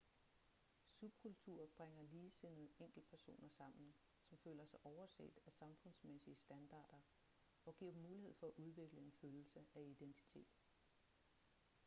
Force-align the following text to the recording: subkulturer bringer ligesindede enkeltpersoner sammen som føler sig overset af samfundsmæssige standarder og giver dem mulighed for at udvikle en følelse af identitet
subkulturer 0.93 1.67
bringer 1.77 2.01
ligesindede 2.03 2.71
enkeltpersoner 2.79 3.49
sammen 3.49 3.93
som 4.23 4.37
føler 4.37 4.65
sig 4.65 4.79
overset 4.83 5.39
af 5.45 5.53
samfundsmæssige 5.53 6.35
standarder 6.35 7.01
og 7.65 7.75
giver 7.75 7.91
dem 7.91 8.01
mulighed 8.01 8.33
for 8.39 8.47
at 8.47 8.53
udvikle 8.57 8.99
en 8.99 9.11
følelse 9.11 9.59
af 9.75 9.81
identitet 9.81 10.47